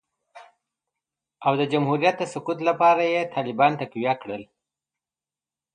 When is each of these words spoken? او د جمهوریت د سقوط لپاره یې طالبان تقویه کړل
او 1.45 1.53
د 1.59 1.61
جمهوریت 1.73 2.15
د 2.19 2.23
سقوط 2.33 2.59
لپاره 2.69 3.03
یې 3.13 3.21
طالبان 3.35 3.71
تقویه 3.81 4.13
کړل 4.21 4.43